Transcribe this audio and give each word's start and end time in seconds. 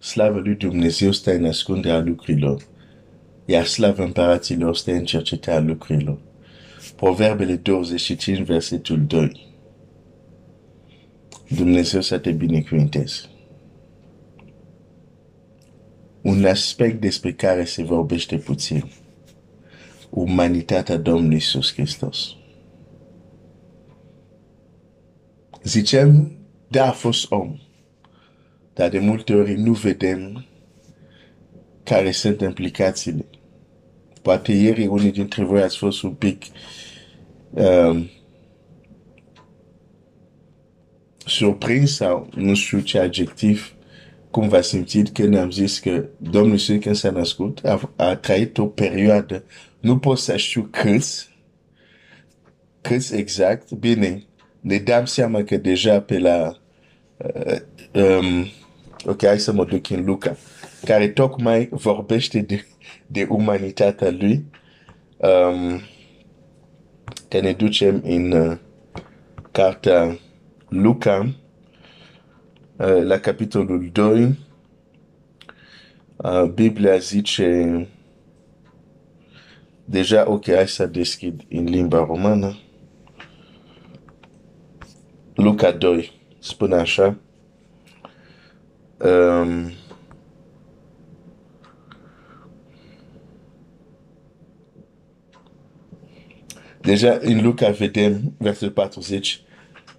slavă 0.00 0.38
lui 0.38 0.54
Dumnezeu 0.54 1.12
stă 1.12 1.34
în 1.34 1.44
ascunderea 1.44 2.00
lucrurilor, 2.00 2.66
iar 3.44 3.64
slavă 3.64 4.02
împăraților 4.02 4.76
stă 4.76 4.92
în 4.92 5.04
cercetarea 5.04 5.60
lucrurilor. 5.60 6.18
Proverbele 6.96 7.56
25, 7.56 8.46
versetul 8.46 9.04
2. 9.06 9.48
Dumnezeu 11.48 12.00
să 12.00 12.18
te 12.18 12.30
binecuvinteze. 12.30 13.20
Un 16.22 16.44
aspect 16.44 17.00
despre 17.00 17.32
care 17.32 17.64
se 17.64 17.82
vorbește 17.82 18.36
puțin. 18.36 18.90
Umanitatea 20.10 20.96
Domnului 20.96 21.34
Iisus 21.34 21.72
Hristos. 21.72 22.34
Zicem, 25.62 26.32
da, 26.68 26.88
a 26.88 26.92
fost 26.92 27.30
om. 27.30 27.58
Dar 28.80 28.88
de 28.88 28.98
multe 28.98 29.34
ori 29.34 29.54
nu 29.54 29.72
vedem 29.72 30.46
care 31.82 32.10
sunt 32.10 32.40
implicațiile. 32.40 33.24
Poate 34.22 34.52
ieri 34.52 34.86
unii 34.86 35.10
dintre 35.10 35.44
voi 35.44 35.62
ați 35.62 35.76
fost 35.76 36.02
un 36.02 36.12
pic 36.12 36.42
um, 37.50 38.10
surprins 41.26 41.94
sau 41.94 42.28
nu 42.34 42.54
știu 42.54 42.80
ce 42.80 42.98
adjectiv 42.98 43.74
cum 44.30 44.48
v-a 44.48 44.60
simțit 44.60 45.08
când 45.08 45.36
am 45.36 45.50
zis 45.50 45.78
că 45.78 46.04
Domnul 46.16 46.52
Iisus 46.52 46.82
când 46.82 46.96
s-a 46.96 47.10
născut 47.10 47.64
a, 47.64 47.92
a 47.96 48.16
trăit 48.16 48.58
o 48.58 48.66
perioadă, 48.66 49.44
nu 49.80 49.98
pot 49.98 50.18
să 50.18 50.36
știu 50.36 50.68
câți, 50.70 51.28
câți 52.80 53.16
exact, 53.16 53.72
bine, 53.72 54.24
ne 54.60 54.78
dăm 54.78 55.04
seama 55.04 55.42
că 55.42 55.56
deja 55.56 56.00
pe 56.00 56.18
la 56.18 56.56
uh, 57.16 57.60
um, 57.92 58.46
ok, 59.04 59.24
hai 59.24 59.38
să 59.38 59.52
mă 59.52 59.64
duc 59.64 59.90
în 59.90 60.04
Luca, 60.04 60.36
care 60.84 61.08
tocmai 61.08 61.68
vorbește 61.70 62.40
de, 62.40 62.66
de 63.06 63.26
umanitatea 63.30 64.10
lui. 64.10 64.44
Um, 65.16 65.80
că 67.28 67.40
ne 67.40 67.52
ducem 67.52 68.00
în 68.04 68.32
uh, 68.32 68.56
cartea 69.50 70.18
Luca, 70.68 71.34
uh, 72.76 73.02
la 73.02 73.18
capitolul 73.18 73.88
2, 73.92 74.38
uh, 76.16 76.42
Biblia 76.54 76.96
zice, 76.96 77.88
deja, 79.84 80.30
ok, 80.30 80.44
hai 80.44 80.68
să 80.68 80.86
deschid 80.86 81.42
în 81.48 81.64
limba 81.64 82.04
romană, 82.04 82.58
Luca 85.34 85.70
2, 85.70 86.12
spune 86.38 86.74
așa, 86.74 87.16
um, 89.00 89.72
Deja 96.80 97.18
în 97.20 97.42
Luca 97.42 97.70
vedem, 97.70 98.34
versetul 98.38 98.70
40, 98.70 99.42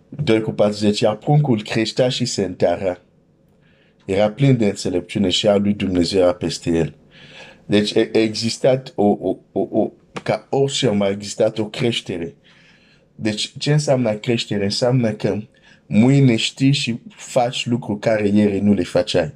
2 0.10 0.42
cu 0.42 0.52
40, 0.52 1.00
iar 1.00 1.16
pruncul 1.16 1.62
creștea 1.62 2.10
și 2.10 2.26
se 2.26 2.44
întărea. 2.44 3.02
Era 4.06 4.32
plin 4.32 4.58
de 4.58 4.66
înțelepciune 4.66 5.30
și 5.30 5.48
a 5.48 5.56
lui 5.56 5.74
Dumnezeu 5.74 6.22
era 6.22 6.34
peste 6.34 6.70
el. 6.70 6.96
Deci 7.66 7.96
a 7.96 8.10
existat 8.12 8.94
o, 8.96 9.04
o, 9.04 9.38
o, 9.52 9.68
o 9.72 9.92
ca 10.24 10.48
orice 10.50 10.88
om 10.88 11.02
a 11.02 11.10
existat 11.10 11.58
o 11.58 11.66
creștere. 11.66 12.36
Deci 13.16 13.54
ce 13.58 13.72
înseamnă 13.72 14.14
creștere? 14.14 14.64
Înseamnă 14.64 15.12
că 15.12 15.40
mâine 15.92 16.36
știi 16.36 16.72
și 16.72 17.00
faci 17.10 17.66
lucruri 17.66 18.00
care 18.00 18.28
ieri 18.28 18.60
nu 18.60 18.74
le 18.74 18.84
făceai. 18.84 19.34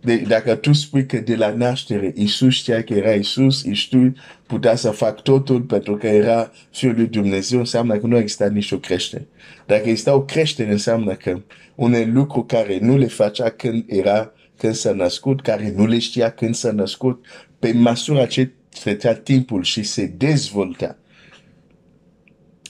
De, 0.00 0.16
dacă 0.16 0.54
tu 0.54 0.72
spui 0.72 1.06
că 1.06 1.18
de 1.18 1.36
la 1.36 1.54
naștere 1.54 2.12
Isus 2.16 2.54
știa 2.54 2.82
că 2.82 2.94
era 2.94 3.10
Isus, 3.10 3.62
Isus 3.62 4.10
putea 4.46 4.74
să 4.74 4.90
fac 4.90 5.22
totul 5.22 5.60
pentru 5.60 5.96
că 5.96 6.06
era 6.06 6.50
Fiul 6.70 6.94
lui 6.94 7.06
Dumnezeu, 7.06 7.58
înseamnă 7.58 7.96
că 7.96 8.06
nu 8.06 8.16
exista 8.16 8.48
nicio 8.48 8.78
creștere. 8.78 9.26
Dacă 9.66 9.88
exista 9.88 10.14
o 10.14 10.22
creștere, 10.22 10.70
înseamnă 10.70 11.14
că 11.14 11.42
unele 11.74 12.10
lucruri 12.12 12.46
care 12.46 12.78
nu 12.80 12.96
le 12.96 13.06
facea 13.06 13.48
când 13.48 13.84
era, 13.86 14.32
când 14.56 14.74
s-a 14.74 14.92
născut, 14.92 15.40
care 15.40 15.72
nu 15.76 15.86
le 15.86 15.98
știa 15.98 16.30
când 16.30 16.54
s-a 16.54 16.72
născut, 16.72 17.26
pe 17.58 17.72
măsura 17.72 18.26
ce 18.26 18.50
trecea 18.82 19.14
timpul 19.14 19.62
și 19.62 19.82
se 19.82 20.06
dezvolta, 20.06 20.98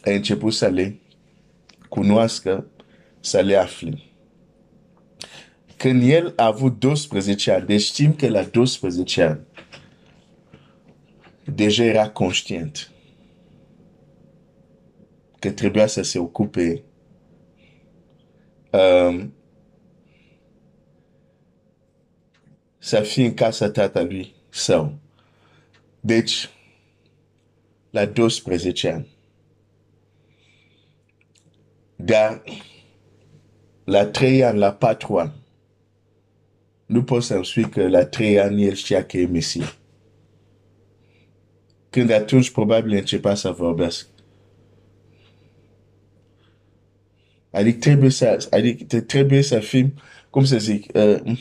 a 0.05 0.11
început 0.11 0.53
să 0.53 0.67
le 0.67 0.97
cunoască, 1.93 2.67
să 3.21 3.41
le 3.41 3.57
afle. 3.57 3.99
Când 5.77 6.03
el 6.11 6.33
a 6.37 6.47
avut 6.47 6.79
12 6.79 7.51
ani, 7.51 7.67
deci 7.67 7.83
știm 7.83 8.15
că 8.15 8.29
la 8.29 8.43
12 8.43 9.23
ani, 9.23 9.41
deja 11.45 11.85
era 11.85 12.11
conștient 12.11 12.91
că 15.39 15.51
trebuia 15.51 15.87
să 15.87 16.03
se 16.03 16.19
ocupe 16.19 16.83
um, 18.71 19.35
să 22.79 23.01
fie 23.01 23.25
în 23.25 23.35
casa 23.35 23.71
tatălui 23.71 24.35
său. 24.49 24.99
Deci, 26.01 26.51
la 27.91 28.07
12 28.07 28.89
ani. 28.91 29.12
Dar 32.05 32.43
la 33.85 34.07
3 34.07 34.45
ani, 34.45 34.59
la 34.59 34.73
4 34.73 35.17
ani, 35.17 35.33
nu 36.87 37.03
poți 37.03 37.27
să-mi 37.27 37.45
spui 37.45 37.69
că 37.69 37.89
la 37.89 38.05
3 38.05 38.41
ani 38.41 38.65
el 38.65 38.75
știa 38.75 39.05
că 39.05 39.17
e 39.17 39.27
Mesia. 39.27 39.75
Când 41.91 42.11
atunci 42.11 42.51
probabil 42.51 42.93
începea 42.93 43.35
să 43.35 43.51
vorbească. 43.51 44.09
Adică 47.51 47.79
trebuie 47.79 48.11
să, 48.11 48.47
adică 48.51 49.01
trebuie 49.01 49.43
să 49.43 49.59
fim, 49.59 49.95
cum 50.31 50.45
să 50.45 50.59
zic, 50.59 50.87
uh, 50.95 51.39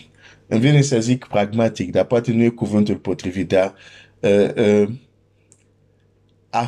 îmi 0.48 0.60
vine 0.60 0.82
să 0.82 1.00
zic 1.00 1.26
pragmatic, 1.26 1.92
dar 1.92 2.06
poate 2.06 2.32
nu 2.32 2.44
e 2.44 2.50
cuvântul 2.50 2.98
potrivit, 2.98 3.48
dar 3.48 3.76
uh, 4.20 4.54
uh, 4.56 4.90
a 6.50 6.66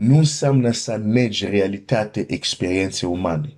nu 0.00 0.16
înseamnă 0.16 0.70
să 0.70 0.96
negi 0.96 1.46
realitate, 1.46 2.24
experiențe 2.28 3.06
umane. 3.06 3.52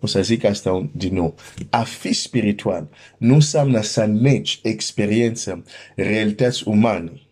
O 0.00 0.06
să 0.06 0.22
zic 0.22 0.44
asta 0.44 0.90
din 0.92 1.14
nou. 1.14 1.34
A 1.70 1.82
fi 1.82 2.12
spiritual 2.12 2.88
nu 3.18 3.34
înseamnă 3.34 3.80
să 3.80 4.04
negi 4.04 4.60
experiență, 4.62 5.64
realități 5.96 6.68
umane. 6.68 7.22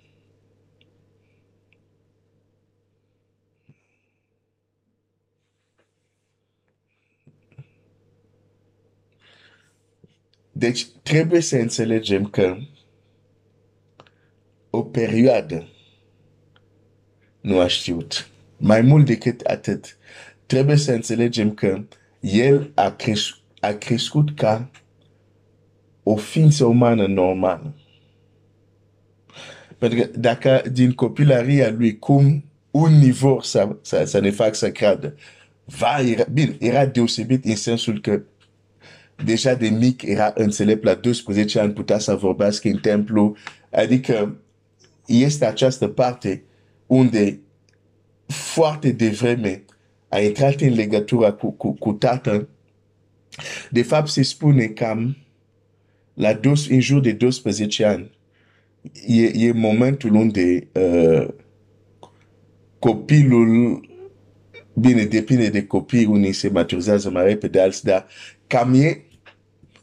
Deci 10.53 10.87
trebuie 11.03 11.41
să 11.41 11.57
înțelegem 11.57 12.25
că 12.25 12.57
o 14.71 14.83
perioadă 14.83 15.69
nu 17.41 17.60
a 17.60 17.66
știut. 17.66 18.28
Mai 18.56 18.81
mult 18.81 19.06
decât 19.06 19.41
atât, 19.41 19.97
trebuie 20.47 20.76
să 20.76 20.93
înțelegem 20.93 21.54
că 21.54 21.84
el 22.21 22.71
a, 22.75 22.91
cres- 22.91 23.41
a 23.60 23.72
crescut 23.72 24.37
ca 24.37 24.71
o 26.03 26.16
ființă 26.16 26.65
umană 26.65 27.06
normală. 27.06 27.75
Pentru 29.78 29.99
că 29.99 30.19
dacă 30.19 30.62
din 30.72 30.93
copilăria 30.93 31.71
lui 31.71 31.99
cum 31.99 32.44
un 32.71 32.93
nivel 32.93 33.41
să, 33.41 33.76
să, 33.82 34.05
să 34.05 34.20
ne 34.20 34.31
fac 34.31 34.55
să 34.55 34.70
creadă, 34.70 35.15
va, 35.65 36.00
era, 36.00 36.25
bine, 36.32 36.56
era 36.58 36.87
deosebit 36.87 37.44
în 37.44 37.56
sensul 37.56 38.00
că 38.00 38.23
deja 39.25 39.55
de 39.55 39.69
mic 39.69 40.02
era 40.02 40.32
înțelept 40.34 40.84
la 40.84 40.94
12 40.94 41.61
ani 41.61 41.73
putea 41.73 41.99
să 41.99 42.14
vorbească 42.14 42.69
în 42.69 42.79
templu, 42.79 43.37
adică 43.70 44.37
este 45.06 45.44
această 45.46 45.88
parte 45.88 46.43
unde 46.88 47.40
foarte 48.26 48.93
devreme 48.93 49.64
a 50.08 50.19
intrat 50.20 50.61
în 50.61 50.75
legătura 50.75 51.32
cu, 51.32 51.50
cu, 51.50 51.73
cu 51.73 51.93
tatăl. 51.93 52.49
De 53.70 53.82
fapt, 53.82 54.08
se 54.08 54.23
spune 54.23 54.67
cam 54.67 55.17
la 56.14 56.32
dos, 56.32 56.69
în 56.69 56.81
jur 56.81 57.00
de 57.00 57.12
12 57.12 57.85
ani, 57.85 58.11
e, 59.06 59.46
e 59.46 59.52
momentul 59.52 60.14
unde 60.14 60.69
uh, 60.73 61.29
copilul, 62.79 63.81
bine, 64.75 65.05
depinde 65.05 65.49
de 65.49 65.67
copii, 65.67 66.05
unii 66.05 66.32
se 66.32 66.49
maturizează 66.49 67.11
mai 67.11 67.25
repede, 67.25 67.61
alții, 67.61 67.88
dar 67.88 68.06
cam 68.46 68.75
e 68.75 69.02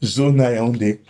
zona 0.00 0.46
aia 0.46 0.62
unde 0.62 1.00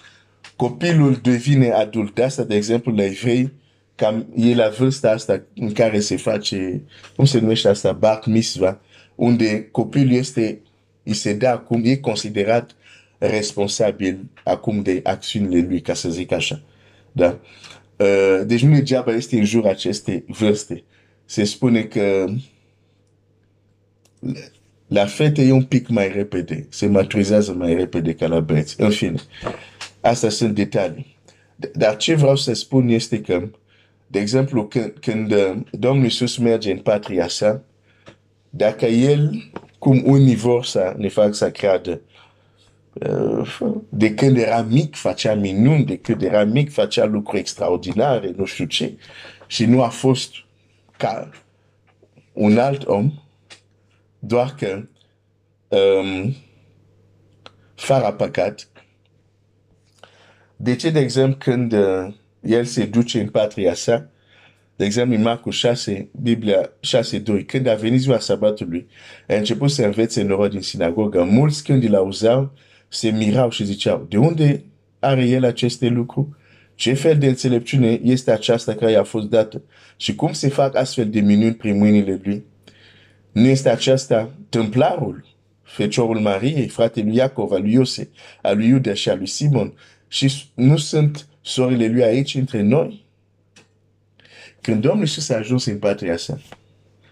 copilul 0.56 1.14
devine 1.22 1.70
adult. 1.70 2.14
De 2.14 2.22
asta, 2.22 2.44
de 2.44 2.54
exemplu, 2.54 2.92
la 2.92 3.04
evrei, 3.04 3.52
cam 3.96 4.26
e 4.36 4.54
la 4.54 4.68
vârsta 4.68 5.10
asta 5.10 5.42
în 5.54 5.72
care 5.72 6.00
se 6.00 6.16
face, 6.16 6.82
cum 7.16 7.24
se 7.24 7.38
numește 7.38 7.68
asta, 7.68 7.92
bar 7.92 8.22
mitzvah, 8.26 8.74
unde 9.14 9.68
copilul 9.70 10.12
este, 10.12 10.60
îi 11.02 11.14
se 11.14 11.32
dă 11.32 11.46
acum, 11.46 11.82
e 11.84 11.96
considerat 11.96 12.76
responsabil 13.18 14.30
acum 14.44 14.82
de 14.82 15.00
acțiunile 15.02 15.66
lui, 15.68 15.80
ca 15.80 15.94
să 15.94 16.08
zic 16.08 16.32
așa. 16.32 16.60
Da? 17.12 17.38
Uh, 17.96 18.40
deci 18.46 18.62
nu 18.62 18.74
degeaba 18.74 19.12
este 19.12 19.38
în 19.38 19.44
jur 19.44 19.66
acestei 19.66 20.24
vârste. 20.26 20.82
Se 21.24 21.44
spune 21.44 21.82
că 21.82 22.26
la 24.86 25.06
fete 25.06 25.42
e 25.42 25.52
un 25.52 25.64
pic 25.64 25.88
mai 25.88 26.12
repede, 26.12 26.66
se 26.68 26.86
maturizează 26.86 27.52
mai 27.52 27.74
repede 27.74 28.14
ca 28.14 28.26
la 28.26 28.40
băieți. 28.40 28.80
În 28.80 28.90
fine, 28.90 29.20
astea 30.00 30.28
sunt 30.28 30.54
detalii. 30.54 31.16
Dar 31.74 31.96
ce 31.96 32.14
vreau 32.14 32.36
să 32.36 32.52
spun 32.52 32.88
este 32.88 33.20
că, 33.20 33.48
de 34.06 34.18
exemplu, 34.18 34.66
când, 34.66 34.92
când 35.00 35.32
uh, 35.32 35.56
Domnul 35.70 36.04
Iisus 36.04 36.36
merge 36.36 36.70
în 36.70 36.78
patria 36.78 37.28
sa, 37.28 37.62
dacă 38.50 38.86
el, 38.86 39.50
cum 39.78 40.02
unii 40.04 40.36
vor 40.36 40.64
să 40.64 40.94
ne 40.96 41.08
fac 41.08 41.34
să 41.34 41.50
creadă, 41.50 42.00
uh, 42.92 43.72
de 43.88 44.14
când 44.14 44.36
era 44.36 44.62
mic 44.62 44.94
facea 44.94 45.34
minuni, 45.34 45.84
de 45.84 45.96
când 45.98 46.22
era 46.22 46.44
mic 46.44 46.72
facea 46.72 47.04
lucruri 47.04 47.40
extraordinare, 47.40 48.32
nu 48.36 48.44
știu 48.44 48.64
ce, 48.64 48.96
și 49.46 49.64
nu 49.64 49.82
a 49.82 49.88
fost 49.88 50.32
ca 50.96 51.30
un 52.32 52.58
alt 52.58 52.86
om, 52.86 53.12
doar 54.18 54.54
că 54.58 54.88
um, 55.68 56.34
fără 57.74 58.12
păcat. 58.12 58.68
De 60.56 60.76
ce, 60.76 60.90
de 60.90 60.98
exemplu, 60.98 61.36
când 61.38 61.72
uh, 61.72 62.14
el 62.46 62.64
se 62.64 62.84
duce 62.84 63.20
în 63.20 63.28
patria 63.28 63.74
sa, 63.74 64.10
de 64.76 64.84
exemplu, 64.84 65.16
în 65.16 65.22
Marcu 65.22 65.50
6, 65.50 66.08
Biblia 66.22 66.70
6, 66.80 67.18
2, 67.18 67.44
când 67.44 67.66
a 67.66 67.74
venit 67.74 68.00
ziua 68.00 68.18
sabatului, 68.18 68.86
a 69.28 69.34
început 69.34 69.70
să 69.70 69.84
învețe 69.84 70.20
în 70.20 70.30
oră 70.30 70.48
din 70.48 70.60
sinagogă. 70.60 71.22
Mulți 71.22 71.64
când 71.64 71.84
îl 71.84 71.94
auzeau, 71.94 72.52
se 72.88 73.10
mirau 73.10 73.50
și 73.50 73.64
ziceau, 73.64 74.06
de 74.08 74.16
unde 74.16 74.64
are 74.98 75.24
el 75.24 75.44
aceste 75.44 75.86
lucruri? 75.86 76.28
Ce 76.74 76.92
fel 76.92 77.18
de 77.18 77.26
înțelepciune 77.26 78.00
este 78.02 78.30
aceasta 78.30 78.74
care 78.74 78.90
i-a 78.90 79.02
fost 79.02 79.26
dată? 79.26 79.62
Și 79.96 80.14
cum 80.14 80.32
se 80.32 80.48
fac 80.48 80.76
astfel 80.76 81.10
de 81.10 81.20
minuni 81.20 81.54
prin 81.54 81.78
mâinile 81.78 82.20
lui? 82.24 82.44
Nu 83.32 83.46
este 83.46 83.68
aceasta 83.68 84.30
templarul, 84.48 85.24
feciorul 85.62 86.20
Mariei, 86.20 86.68
fratele 86.68 87.06
lui 87.06 87.16
Iacov, 87.16 87.52
al 87.52 87.60
lui 87.60 87.72
Iose, 87.72 88.10
al 88.42 88.56
lui 88.56 88.66
Iuda 88.66 88.94
și 88.94 89.08
al 89.08 89.16
lui 89.16 89.26
Simon? 89.26 89.74
Și 90.08 90.44
nu 90.54 90.76
sunt 90.76 91.26
sorile 91.46 91.88
lui 91.88 92.02
aici 92.02 92.34
între 92.34 92.62
noi? 92.62 93.04
Când 94.60 94.80
Domnul 94.80 95.00
Iisus 95.00 95.28
a 95.28 95.36
ajuns 95.36 95.64
în 95.64 95.78
patria 95.78 96.16
sa, 96.16 96.40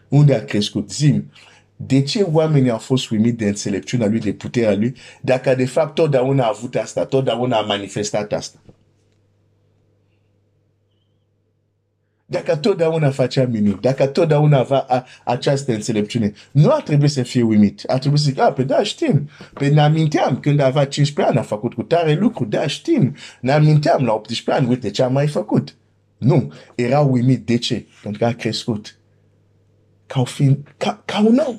unde 0.08 0.34
a 0.34 0.44
crescut, 0.44 0.90
zim, 0.90 1.30
de 1.76 2.02
ce 2.02 2.22
oamenii 2.22 2.70
au 2.70 2.78
fost 2.78 3.10
uimiți 3.10 3.36
de 3.36 3.46
înțelepciunea 3.46 4.08
lui, 4.08 4.18
de 4.18 4.32
puterea 4.32 4.74
lui, 4.74 4.94
dacă 5.20 5.54
de 5.54 5.66
fapt 5.66 5.94
totdeauna 5.94 6.44
a 6.44 6.48
avut 6.48 6.74
asta, 6.74 7.04
totdeauna 7.04 7.56
a 7.58 7.60
manifestat 7.60 8.32
asta? 8.32 8.58
Dacă 12.34 12.56
totdeauna 12.56 13.10
facea 13.10 13.46
minuni, 13.46 13.78
dacă 13.80 14.06
totdeauna 14.06 14.58
avea 14.58 14.78
a, 14.78 15.06
această 15.24 15.72
înțelepciune, 15.72 16.32
nu 16.50 16.70
ar 16.70 16.82
trebui 16.82 17.08
să 17.08 17.22
fie 17.22 17.42
uimit. 17.42 17.82
Ar 17.86 17.98
trebui 17.98 18.18
să 18.18 18.24
zic, 18.24 18.40
a, 18.40 18.52
pe 18.52 18.62
da, 18.62 18.82
știm. 18.82 19.28
Pe 19.52 19.68
ne 19.68 19.80
aminteam 19.80 20.40
când 20.40 20.60
avea 20.60 20.86
15 20.86 21.34
ani, 21.34 21.44
a 21.44 21.48
făcut 21.48 21.74
cu 21.74 21.82
tare 21.82 22.14
lucru, 22.14 22.44
da, 22.44 22.66
știm. 22.66 23.16
Ne 23.40 23.52
aminteam 23.52 24.04
la 24.04 24.12
18 24.12 24.50
ani, 24.50 24.68
uite 24.68 24.90
ce 24.90 25.02
a 25.02 25.08
mai 25.08 25.26
făcut. 25.26 25.76
Nu, 26.18 26.52
era 26.74 27.00
uimit. 27.00 27.46
De 27.46 27.56
ce? 27.56 27.86
Pentru 28.02 28.20
că 28.20 28.26
a 28.26 28.32
crescut. 28.32 28.98
Ca, 30.06 30.24
fiind, 30.24 30.74
ca, 30.76 31.02
ca 31.04 31.20
un 31.20 31.40
om. 31.46 31.56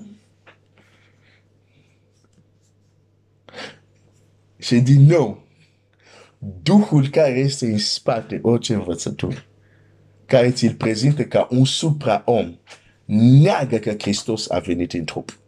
Și 4.57 4.79
din 4.79 5.05
nou, 5.05 5.43
Duhul 6.63 7.07
care 7.07 7.39
este 7.39 7.65
în 7.65 7.77
spate 7.77 8.39
orice 8.43 8.73
învățătură 8.73 9.45
care 10.25 10.51
ți-l 10.51 10.73
prezintă 10.73 11.23
ca 11.23 11.47
un 11.51 11.65
supra-om, 11.65 12.57
neagă 13.05 13.77
că 13.77 13.95
Hristos 13.97 14.49
a 14.49 14.59
venit 14.59 14.93
în 14.93 15.05
trup. 15.05 15.39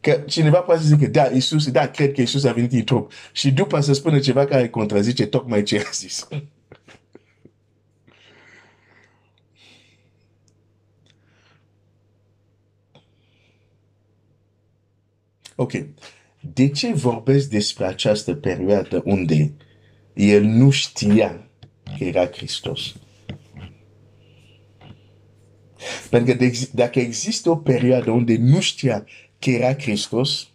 Că 0.00 0.22
cineva 0.26 0.60
poate 0.60 0.80
să 0.82 0.86
zică, 0.86 1.06
da, 1.06 1.24
Isus, 1.24 1.70
da, 1.70 1.88
cred 1.88 2.12
că 2.12 2.20
Isus 2.20 2.44
a 2.44 2.52
venit 2.52 2.72
în 2.72 2.84
trup. 2.84 3.12
Și 3.32 3.52
după 3.52 3.80
să 3.80 3.92
spună 3.92 4.18
ceva 4.18 4.44
care 4.44 4.68
contrazice 4.68 5.26
tocmai 5.26 5.62
ce 5.62 5.78
a 5.78 5.90
zis. 5.92 6.28
ok. 15.56 15.72
De 16.40 16.68
ce 16.68 16.92
vorbesc 16.92 17.48
despre 17.48 17.84
această 17.84 18.34
perioadă 18.34 19.02
unde 19.04 19.52
el 20.14 20.42
nu 20.42 20.70
știa 20.70 21.48
că 21.98 22.04
era 22.04 22.26
Hristos? 22.26 22.94
Pentru 26.10 26.36
că 26.36 26.50
dacă 26.72 27.00
există 27.00 27.50
o 27.50 27.56
perioadă 27.56 28.10
unde 28.10 28.36
nu 28.36 28.60
știa 28.60 29.06
că 29.38 29.50
era 29.50 29.74
Hristos, 29.74 30.48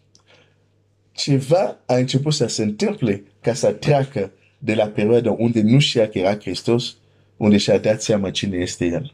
ceva 1.11 1.79
a 1.85 1.95
început 1.95 2.33
să 2.33 2.47
se 2.47 2.63
întâmple 2.63 3.23
ca 3.41 3.53
să 3.53 3.71
treacă 3.71 4.31
de 4.57 4.75
la 4.75 4.87
perioada 4.87 5.31
unde 5.31 5.61
nu 5.61 5.79
știa 5.79 6.09
că 6.09 6.17
era 6.17 6.37
Hristos, 6.37 6.97
unde 7.37 7.57
și-a 7.57 7.77
dat 7.77 8.01
seama 8.01 8.31
cine 8.31 8.57
este 8.57 8.85
El. 8.85 9.13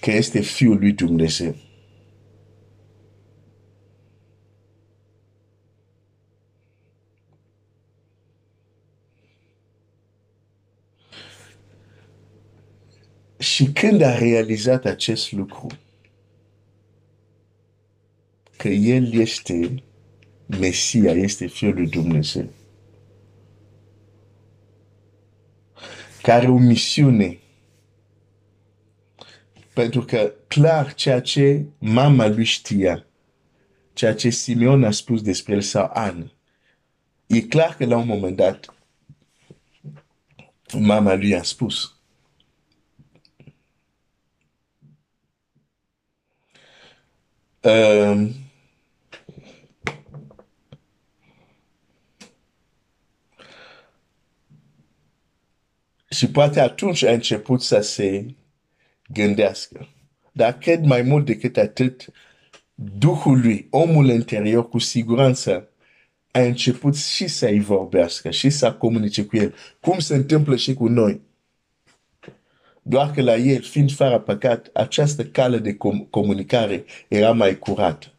Că 0.00 0.10
este 0.10 0.40
Fiul 0.40 0.78
lui 0.78 0.92
Dumnezeu. 0.92 1.54
Și 13.60 13.72
când 13.72 14.00
a 14.00 14.18
realizat 14.18 14.84
acest 14.84 15.32
lucru, 15.32 15.66
că 18.56 18.68
El 18.68 19.12
este 19.12 19.82
Mesia, 20.46 21.12
este 21.12 21.46
Fiul 21.46 21.74
lui 21.74 21.88
Dumnezeu, 21.88 22.48
care 26.22 26.48
o 26.48 26.58
misiune. 26.58 27.38
Pentru 29.74 30.04
că 30.04 30.34
clar 30.46 30.94
ceea 30.94 31.20
ce 31.20 31.64
mama 31.78 32.26
lui 32.26 32.44
știa, 32.44 33.06
ceea 33.92 34.14
ce 34.14 34.30
Simeon 34.30 34.84
a 34.84 34.90
spus 34.90 35.22
despre 35.22 35.54
el 35.54 35.60
sau 35.60 35.90
An, 35.92 36.30
e 37.26 37.40
clar 37.40 37.76
că 37.76 37.84
la 37.84 37.96
un 37.96 38.06
moment 38.06 38.36
dat 38.36 38.74
mama 40.72 41.14
lui 41.14 41.34
a 41.34 41.42
spus 41.42 41.99
Um, 47.62 48.34
și 56.10 56.30
poate 56.30 56.60
atunci 56.60 57.02
a 57.02 57.12
început 57.12 57.62
să 57.62 57.80
se 57.80 58.34
gândească. 59.12 59.88
Dar 60.32 60.58
cred 60.58 60.84
mai 60.84 61.02
mult 61.02 61.26
decât 61.26 61.56
atât, 61.56 62.06
Duhul 62.74 63.40
lui, 63.40 63.66
omul 63.70 64.08
interior, 64.08 64.68
cu 64.68 64.78
siguranță, 64.78 65.68
a 66.30 66.40
început 66.40 66.96
și 66.96 67.26
să-i 67.26 67.60
vorbească 67.60 68.30
și 68.30 68.50
să 68.50 68.72
comunice 68.72 69.24
cu 69.24 69.36
el. 69.36 69.54
Cum 69.80 69.98
se 69.98 70.14
întâmplă 70.14 70.56
și 70.56 70.74
cu 70.74 70.86
noi. 70.86 71.20
Doar 72.82 73.10
că 73.10 73.22
la 73.22 73.36
el, 73.36 73.62
fiind 73.62 73.92
fără 73.92 74.18
păcat, 74.20 74.70
această 74.72 75.24
cale 75.26 75.58
de 75.58 75.72
com- 75.74 76.10
comunicare 76.10 76.84
era 77.08 77.32
mai 77.32 77.58
curată. 77.58 78.14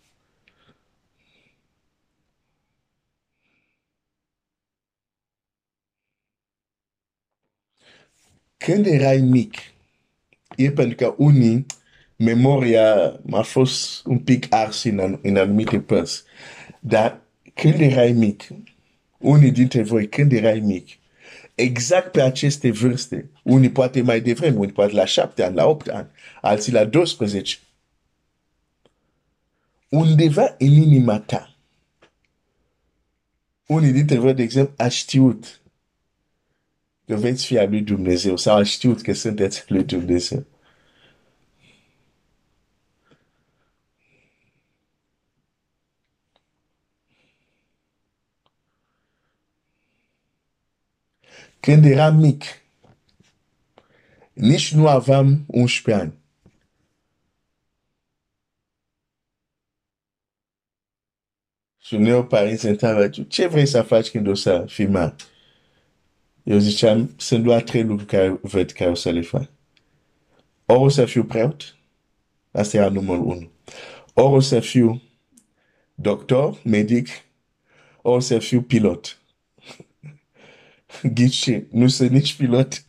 Când 8.57 8.85
erai 8.85 9.17
mic, 9.17 9.55
e 10.57 10.71
pentru 10.71 10.95
că 10.95 11.15
unii, 11.17 11.65
memoria 12.15 13.19
a 13.31 13.41
fost 13.41 14.05
un 14.05 14.19
pic 14.19 14.53
ars 14.53 14.83
în, 14.83 15.19
în 15.21 15.37
anumite 15.37 15.79
părți. 15.79 16.23
Dar 16.79 17.21
când 17.53 17.79
erai 17.79 18.11
mic, 18.11 18.47
unii 19.17 19.51
dintre 19.51 19.83
voi, 19.83 20.09
când 20.09 20.31
erai 20.31 20.59
mic, 20.59 20.87
exact 21.55 22.11
pe 22.11 22.21
aceste 22.21 22.71
vârste. 22.71 23.29
Unii 23.43 23.71
poate 23.71 24.01
mai 24.01 24.21
devreme, 24.21 24.57
unii 24.57 24.73
poate 24.73 24.93
la 24.93 25.05
șapte 25.05 25.43
ani, 25.43 25.55
la 25.55 25.65
opt 25.65 25.87
ani, 25.87 26.09
alții 26.41 26.71
la 26.71 26.85
12. 26.85 27.57
Undeva 29.89 30.55
în 30.57 30.71
inima 30.71 31.19
ta, 31.19 31.55
unii 33.65 33.91
dintre 33.91 34.17
voi, 34.17 34.33
de 34.33 34.41
exemplu, 34.41 34.73
a 34.77 34.87
știut 34.87 35.61
că 37.05 37.15
veți 37.15 37.45
fi 37.45 37.57
a 37.57 37.65
lui 37.65 37.81
Dumnezeu 37.81 38.37
sau 38.37 38.57
a 38.57 38.63
știut 38.63 39.01
că 39.01 39.13
sunteți 39.13 39.63
lui 39.67 39.83
Dumnezeu. 39.83 40.45
Când 51.61 51.85
eram 51.85 52.15
mic, 52.15 52.43
nici 54.33 54.73
nu 54.73 54.87
aveam 54.87 55.43
11 55.47 56.03
ani. 56.03 56.13
Și 61.77 61.93
uneori 61.93 62.27
părinții 62.27 62.69
întreabă, 62.69 63.09
ce 63.09 63.47
vrei 63.47 63.65
să 63.65 63.81
faci 63.81 64.09
când 64.09 64.27
o 64.27 64.33
să 64.33 64.65
fii 64.67 64.87
mare? 64.87 65.15
Eu 66.43 66.57
ziceam, 66.57 67.13
sunt 67.17 67.43
doar 67.43 67.61
trei 67.61 67.83
lucruri 67.83 68.09
care 68.09 68.39
văd 68.41 68.71
care 68.71 68.89
o 68.89 68.93
să 68.95 69.09
le 69.09 69.21
fac. 69.21 69.49
Ori 70.65 70.79
o 70.79 70.89
să 70.89 71.05
fiu 71.05 71.23
preot, 71.23 71.75
asta 72.51 72.77
era 72.77 72.89
numărul 72.89 73.25
unu. 73.25 73.51
Ori 74.13 74.33
o 74.33 74.39
să 74.39 74.59
fiu 74.59 75.01
doctor, 75.95 76.61
medic, 76.63 77.07
ori 78.01 78.15
o 78.15 78.19
să 78.19 78.39
fiu 78.39 78.61
pilot. 78.61 79.20
Ghici, 81.13 81.61
nu 81.69 81.87
sunt 81.87 82.09
nici 82.11 82.35
pilot, 82.35 82.85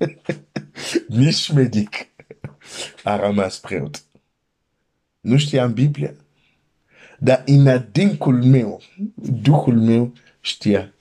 nici 1.08 1.52
medic. 1.52 1.94
A 3.04 3.16
rămas 3.16 3.58
preot. 3.58 4.02
Nu 5.20 5.38
știam 5.38 5.72
Biblia. 5.72 6.14
Dar 7.18 7.42
în 7.46 7.66
adâncul 7.66 8.44
meu, 8.44 8.82
Duhul 9.14 9.80
meu 9.80 10.12
știa. 10.40 10.94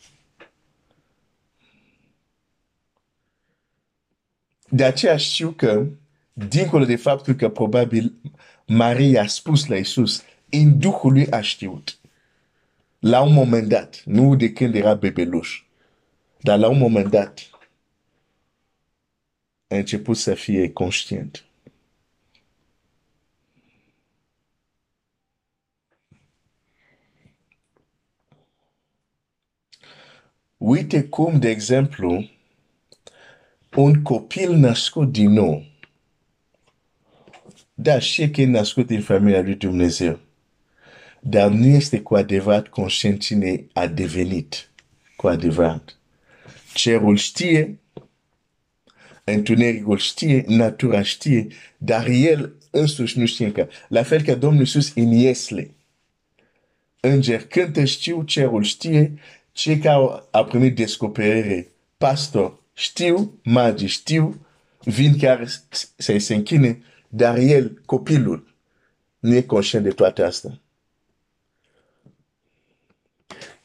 De 4.70 4.84
aceea 4.84 5.18
știu 5.18 5.52
că, 5.52 5.88
dincolo 6.34 6.86
de 6.86 6.96
faptul 6.96 7.34
că 7.34 7.50
probabil 7.50 8.14
Maria 8.68 9.22
a 9.22 9.28
spus 9.28 9.66
la 9.66 9.76
Isus, 9.76 10.24
în 10.50 10.80
Duhul 10.80 11.12
lui 11.12 11.30
a 11.30 11.42
știut. 11.42 12.00
La 13.00 13.22
un 13.22 13.34
moment 13.34 13.68
dat, 13.68 14.02
nu 14.06 14.36
de 14.36 14.52
când 14.52 14.76
era 14.76 14.94
bebeluș, 14.94 15.64
dar 16.42 16.60
la 16.60 16.70
un 16.70 16.78
moment 16.78 17.10
dat, 17.10 17.50
a 19.68 19.76
început 19.76 20.18
să 20.18 20.34
fie 20.34 20.72
conștient. 20.72 21.46
Uite 30.58 31.04
cum, 31.04 31.40
de 31.40 31.50
exemplu, 31.50 32.30
un 33.76 34.04
copil 34.04 34.54
născut 34.54 35.12
din 35.12 35.30
nou, 35.30 35.66
da, 37.74 38.00
și 38.00 38.30
că 38.30 38.42
e 38.42 38.46
născut 38.46 38.90
în 38.90 39.02
familia 39.02 39.42
lui 39.42 39.56
Dumnezeu, 39.56 40.20
dar 41.20 41.52
nu 41.52 41.66
este 41.66 42.02
cu 42.02 42.16
adevărat 42.16 42.68
conștient 42.68 43.22
cine 43.22 43.66
a 43.74 43.88
devenit 43.88 44.72
cu 45.16 45.28
adevărat. 45.28 46.01
Cerul 46.74 47.16
știe, 47.16 47.80
întunericul 49.24 49.98
știe, 49.98 50.44
natura 50.48 51.02
știe, 51.02 51.48
dar 51.78 52.08
el 52.08 52.56
însuși 52.72 53.20
nu 53.20 53.26
știe 53.26 53.46
încă. 53.46 53.70
La 53.88 54.04
fel 54.04 54.22
ca 54.22 54.36
Domnul 54.36 54.60
Iisus 54.60 54.92
în 54.96 55.12
Iesle. 55.12 55.72
Înger 57.00 57.48
cântă 57.48 57.84
știu, 57.84 58.24
cerul 58.24 58.64
știe, 58.64 59.20
cei 59.52 59.78
care 59.78 59.96
au 60.32 60.46
primit 60.50 60.76
descoperire, 60.76 61.68
pastor, 61.98 62.60
știu, 62.74 63.40
magi 63.44 63.86
știu, 63.86 64.46
vin 64.84 65.18
chiar 65.18 65.48
să 65.96 66.18
se 66.18 66.34
închine, 66.34 66.82
dar 67.08 67.38
el, 67.38 67.82
copilul, 67.86 68.56
nu 69.20 69.36
e 69.36 69.42
conștient 69.42 69.84
de 69.84 69.90
toate 69.90 70.22
astea. 70.22 70.60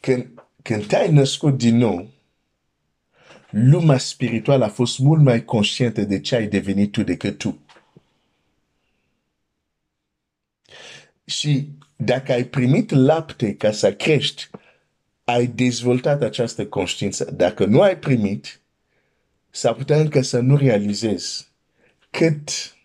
Când, 0.00 0.44
când 0.62 0.86
te-ai 0.86 1.12
născut 1.12 1.56
din 1.56 1.76
nou, 1.76 2.08
lumea 3.50 3.98
spirituală 3.98 4.64
a 4.64 4.68
fost 4.68 4.98
mult 4.98 5.22
mai 5.22 5.44
conștientă 5.44 6.00
de 6.00 6.20
ce 6.20 6.34
ai 6.34 6.46
devenit 6.46 6.92
tu 6.92 7.02
decât 7.02 7.38
tu. 7.38 7.58
Și 11.24 11.68
dacă 11.96 12.32
ai 12.32 12.44
primit 12.44 12.90
lapte 12.90 13.54
ca 13.54 13.70
să 13.70 13.94
crești, 13.94 14.50
ai 15.24 15.46
dezvoltat 15.46 16.22
această 16.22 16.66
conștiință. 16.66 17.30
Dacă 17.30 17.64
nu 17.64 17.80
ai 17.80 17.98
primit, 17.98 18.60
s-ar 19.50 19.74
putea 19.74 20.00
încă 20.00 20.20
să 20.22 20.38
nu 20.38 20.56
realizezi 20.56 21.48
cât 22.10 22.76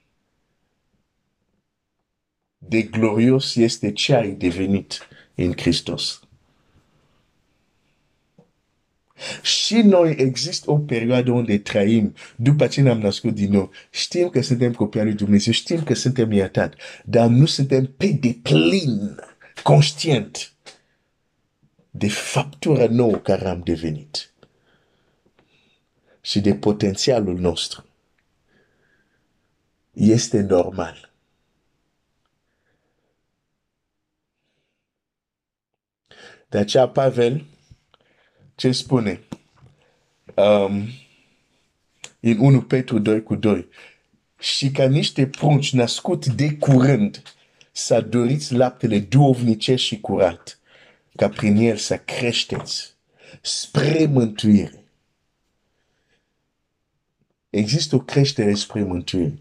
de 2.57 2.81
glorios 2.81 3.55
este 3.55 3.91
ce 3.91 4.15
ai 4.15 4.31
devenit 4.31 5.07
în 5.35 5.51
Hristos. 5.51 6.21
Și 9.41 9.81
noi 9.81 10.15
există 10.17 10.71
o 10.71 10.77
perioadă 10.77 11.31
unde 11.31 11.57
trăim 11.57 12.13
după 12.35 12.67
ce 12.67 12.81
ne-am 12.81 12.99
născut 12.99 13.33
din 13.33 13.51
nou. 13.51 13.71
Știm 13.89 14.29
că 14.29 14.41
suntem 14.41 14.73
copii 14.73 15.03
lui 15.03 15.13
Dumnezeu, 15.13 15.53
știm 15.53 15.83
că 15.83 15.93
suntem 15.93 16.31
iertați, 16.31 16.77
dar 17.05 17.27
nu 17.27 17.45
suntem 17.45 17.93
pe 17.97 18.07
deplin 18.07 19.19
conștient 19.63 20.53
de 21.89 22.09
faptura 22.09 22.87
nouă 22.87 23.15
care 23.15 23.47
am 23.47 23.61
devenit 23.63 24.33
și 26.21 26.39
de 26.39 26.55
potențialul 26.55 27.39
nostru. 27.39 27.85
Este 29.91 30.41
normal. 30.41 31.11
De 36.49 36.57
aceea 36.57 36.87
Pavel 36.87 37.45
ce 38.61 38.71
spune 38.71 39.21
um, 40.35 40.87
în 42.19 42.37
1 42.39 42.61
Petru 42.61 42.99
2 42.99 43.23
cu 43.23 43.35
2 43.35 43.67
și 44.39 44.71
ca 44.71 44.87
niște 44.87 45.27
prunci 45.27 45.73
născut 45.73 46.25
de 46.25 46.55
curând 46.55 47.21
să 47.71 48.01
doriți 48.01 48.53
laptele 48.53 48.99
duovnice 48.99 49.75
și 49.75 49.99
curat 49.99 50.59
ca 51.15 51.29
prin 51.29 51.55
el 51.55 51.77
să 51.77 51.97
creșteți 51.97 52.93
spre 53.41 54.05
mântuire. 54.05 54.83
Există 57.49 57.95
o 57.95 57.99
creștere 57.99 58.53
spre 58.53 58.83
mântuire. 58.83 59.39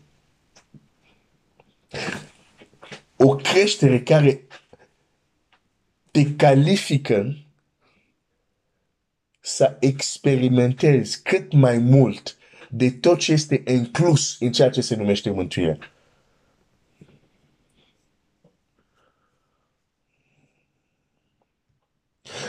O 3.16 3.36
creștere 3.36 4.02
care 4.02 4.42
te 6.10 6.34
califică 6.34 7.36
să 9.40 9.76
experimentezi 9.80 11.22
cât 11.22 11.52
mai 11.52 11.78
mult 11.78 12.36
de 12.70 12.90
tot 12.90 13.18
ce 13.18 13.32
este 13.32 13.62
inclus 13.66 14.36
în 14.40 14.52
ceea 14.52 14.70
ce 14.70 14.80
se 14.80 14.96
numește 14.96 15.30
mântuire. 15.30 15.78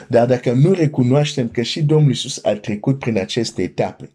Dar 0.07 0.27
dacă 0.27 0.51
nu 0.51 0.73
recunoaștem 0.73 1.49
că 1.49 1.61
și 1.61 1.83
Domnul 1.83 2.09
Iisus 2.09 2.43
a 2.43 2.55
trecut 2.55 2.99
prin 2.99 3.17
aceste 3.17 3.61
etape, 3.61 4.09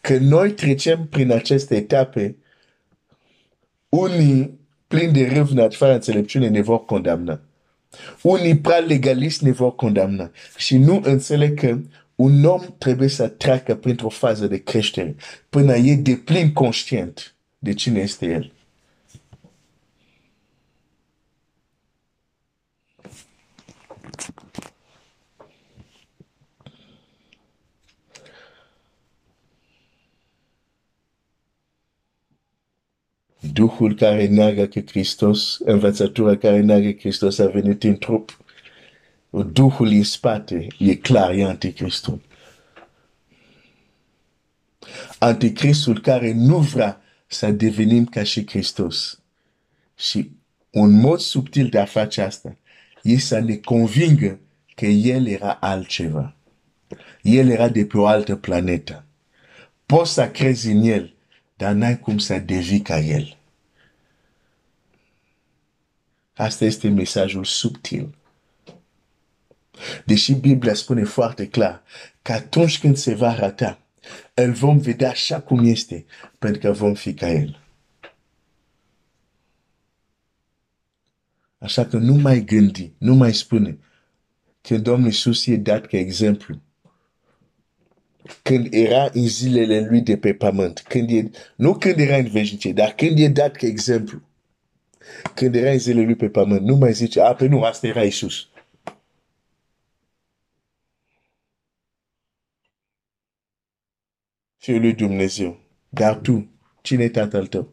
că 0.00 0.18
noi 0.18 0.52
trecem 0.52 1.06
prin 1.06 1.32
aceste 1.32 1.76
etape, 1.76 2.36
unii 3.88 4.58
plini 4.86 5.12
de 5.12 5.26
râvnă, 5.26 5.68
fără 5.68 5.92
înțelepciune, 5.92 6.48
ne 6.48 6.60
vor 6.60 6.84
condamna. 6.84 7.40
Unii 8.22 8.56
prea 8.58 8.78
legalist 8.78 9.40
ne 9.40 9.50
vor 9.50 9.74
condamna. 9.74 10.30
Și 10.56 10.76
nu 10.76 11.00
înțeleg 11.04 11.58
că 11.60 11.78
un 12.14 12.44
om 12.44 12.60
trebuie 12.78 13.08
să 13.08 13.28
treacă 13.28 13.74
printr-o 13.74 14.08
fază 14.08 14.46
de 14.46 14.62
creștere 14.62 15.16
până 15.48 15.74
e 15.76 15.94
de 15.94 16.20
plin 16.24 16.52
conștient 16.52 17.34
de 17.58 17.74
cine 17.74 18.00
este 18.00 18.26
el. 18.26 18.52
Duhul 33.54 33.94
care 33.94 34.26
neagă 34.26 34.66
că 34.66 34.80
Hristos, 34.80 35.58
învățătura 35.64 36.36
care 36.36 36.60
neagă 36.60 36.90
că 36.90 36.98
Hristos 36.98 37.38
a 37.38 37.46
venit 37.46 37.82
în 37.82 37.96
trup. 37.96 38.38
Duhul 39.30 39.86
în 39.86 40.02
spate 40.02 40.66
e 40.78 40.94
clar, 40.94 41.30
e 41.30 41.44
anticristul. 41.44 42.20
Anticristul 45.18 46.00
care 46.00 46.32
nu 46.32 46.58
vrea 46.58 47.00
să 47.26 47.50
devenim 47.50 48.04
ca 48.04 48.22
și 48.22 48.46
Hristos. 48.46 49.20
Și 49.96 50.30
un 50.70 51.00
mod 51.00 51.18
subtil 51.18 51.68
de 51.68 51.78
a 51.78 51.84
face 51.84 52.20
asta 52.20 52.56
e 53.02 53.18
să 53.18 53.38
ne 53.38 53.56
convingă 53.56 54.38
că 54.74 54.86
El 54.86 55.26
era 55.26 55.52
altceva. 55.52 56.36
El 57.22 57.48
era 57.48 57.68
de 57.68 57.84
pe 57.84 57.98
o 57.98 58.06
altă 58.06 58.36
planetă. 58.36 59.04
Poți 59.86 60.12
să 60.12 60.30
crezi 60.30 60.70
în 60.70 60.82
el, 60.82 61.14
dar 61.56 61.72
n-ai 61.72 61.98
cum 61.98 62.18
să 62.18 62.38
devii 62.38 62.80
ca 62.80 62.98
el. 62.98 63.36
Asta 66.34 66.64
este 66.64 66.88
mesajul 66.88 67.44
subtil. 67.44 68.14
Deși 70.04 70.32
Biblia 70.32 70.74
spune 70.74 71.04
foarte 71.04 71.48
clar 71.48 71.82
că 72.22 72.32
atunci 72.32 72.78
când 72.78 72.96
se 72.96 73.14
va 73.14 73.28
arăta, 73.28 73.78
îl 74.34 74.52
vom 74.52 74.78
vedea 74.78 75.10
așa 75.10 75.40
cum 75.40 75.64
este, 75.64 76.04
pentru 76.38 76.60
că 76.60 76.72
vom 76.72 76.94
fi 76.94 77.14
ca 77.14 77.30
el. 77.30 77.58
Așa 81.58 81.86
că 81.86 81.96
nu 81.96 82.14
mai 82.14 82.44
gândi, 82.44 82.92
nu 82.98 83.14
mai 83.14 83.34
spune 83.34 83.78
că 84.60 84.78
Domnul 84.78 85.06
Iisus 85.06 85.46
e 85.46 85.56
dat 85.56 85.86
ca 85.86 85.96
exemplu. 85.96 86.62
Când 88.42 88.68
era 88.70 89.08
în 89.12 89.28
zilele 89.28 89.86
lui 89.88 90.00
de 90.00 90.16
pe 90.16 90.34
pământ, 90.34 90.80
când 90.80 91.10
e, 91.10 91.30
nu 91.56 91.74
când 91.74 91.98
era 91.98 92.16
în 92.16 92.28
veșnicie, 92.28 92.72
dar 92.72 92.92
când 92.92 93.18
e 93.18 93.28
dat 93.28 93.56
ca 93.56 93.66
exemplu. 93.66 94.22
Când 95.34 95.54
era 95.54 95.70
în 95.70 95.78
zilele 95.78 96.04
lui 96.04 96.14
pe 96.14 96.28
pământ, 96.28 96.60
nu 96.60 96.76
mai 96.76 96.92
zice, 96.92 97.20
a, 97.20 97.34
pe 97.34 97.46
nu, 97.46 97.62
asta 97.62 97.86
era 97.86 98.04
Iisus. 98.04 98.48
Fiul 104.56 104.80
lui 104.80 104.94
Dumnezeu. 104.94 105.60
Dar 105.88 106.14
tu, 106.16 106.48
cine 106.82 107.04
e 107.04 107.08
tatăl 107.08 107.46
tău? 107.46 107.72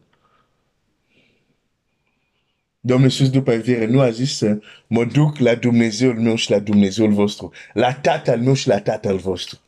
Domnul 2.80 3.08
Iisus 3.08 3.30
după 3.30 3.52
înviere 3.52 3.86
nu 3.86 4.00
a 4.00 4.10
zis 4.10 4.36
să 4.36 4.58
mă 4.86 5.04
duc 5.04 5.38
la 5.38 5.54
Dumnezeul 5.54 6.20
meu 6.20 6.34
și 6.34 6.50
la 6.50 6.58
Dumnezeul 6.58 7.12
vostru, 7.12 7.52
la 7.72 7.94
tatăl 7.94 8.40
meu 8.40 8.54
și 8.54 8.68
la 8.68 8.80
tatăl 8.80 9.16
vostru. 9.16 9.60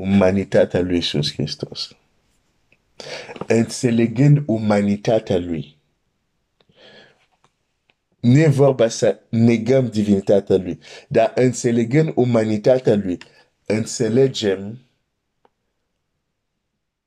Umanitatea 0.00 0.80
lui 0.80 0.94
Iisus 0.94 1.32
Hristos. 1.32 1.96
Înțelegând 3.46 4.42
umanitatea 4.46 5.38
lui, 5.38 5.76
nu 8.20 8.38
e 8.38 8.48
vorba 8.48 8.88
să 8.88 9.20
negăm 9.28 9.88
divinitatea 9.88 10.56
lui, 10.56 10.78
dar 11.08 11.32
înțelegând 11.34 12.12
umanitatea 12.14 12.94
lui, 12.94 13.18
înțelegem 13.66 14.78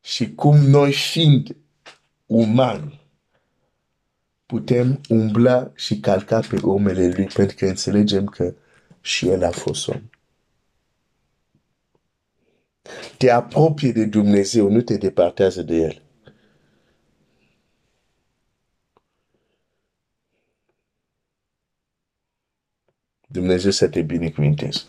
și 0.01 0.33
cum 0.33 0.57
noi 0.57 0.93
fiind 0.93 1.55
umani 2.25 3.01
putem 4.45 5.01
umbla 5.09 5.71
și 5.75 5.99
calca 5.99 6.39
pe 6.39 6.59
omele 6.61 7.07
lui 7.07 7.25
pentru 7.25 7.55
că 7.55 7.65
înțelegem 7.65 8.25
că 8.25 8.53
și 9.01 9.27
el 9.27 9.43
a 9.43 9.51
fost 9.51 9.87
om. 9.87 10.01
Te 13.17 13.29
apropie 13.29 13.91
de 13.91 14.05
Dumnezeu, 14.05 14.69
nu 14.69 14.81
te 14.81 14.97
departează 14.97 15.61
de 15.61 15.75
el. 15.75 16.01
Dumnezeu 23.27 23.71
să 23.71 23.87
te 23.87 24.01
binecuvinteze. 24.01 24.81